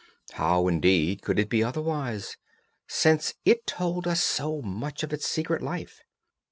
How, 0.31 0.67
indeed, 0.67 1.21
could 1.21 1.37
it 1.37 1.47
be 1.47 1.63
otherwise, 1.63 2.35
since 2.87 3.35
it 3.45 3.67
told 3.67 4.07
us 4.07 4.23
so 4.23 4.59
much 4.63 5.03
of 5.03 5.13
its 5.13 5.27
secret 5.27 5.61
life? 5.61 6.01